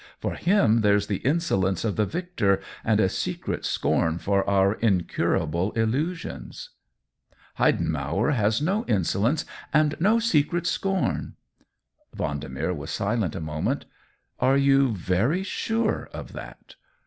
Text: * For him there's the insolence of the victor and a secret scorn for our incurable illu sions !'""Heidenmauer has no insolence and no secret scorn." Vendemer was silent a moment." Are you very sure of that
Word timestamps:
* 0.13 0.17
For 0.23 0.33
him 0.33 0.81
there's 0.81 1.05
the 1.05 1.17
insolence 1.17 1.85
of 1.85 1.95
the 1.95 2.07
victor 2.07 2.59
and 2.83 2.99
a 2.99 3.07
secret 3.07 3.63
scorn 3.65 4.17
for 4.17 4.43
our 4.49 4.73
incurable 4.73 5.71
illu 5.73 6.15
sions 6.15 6.71
!'""Heidenmauer 7.59 8.33
has 8.33 8.63
no 8.63 8.83
insolence 8.87 9.45
and 9.71 9.93
no 9.99 10.17
secret 10.17 10.65
scorn." 10.65 11.35
Vendemer 12.17 12.75
was 12.75 12.89
silent 12.89 13.35
a 13.35 13.39
moment." 13.39 13.85
Are 14.39 14.57
you 14.57 14.89
very 14.95 15.43
sure 15.43 16.09
of 16.13 16.33
that 16.33 16.73